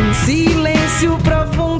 Um 0.00 0.14
silêncio 0.24 1.18
profundo. 1.18 1.79